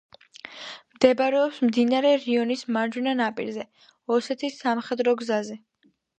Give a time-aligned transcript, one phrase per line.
[0.95, 3.67] მდებარეობს მდინარე რიონის მარჯვენა ნაპირზე,
[4.19, 5.63] ოსეთის სამხედრო გზაზე.